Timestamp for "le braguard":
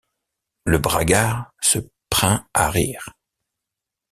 0.65-1.53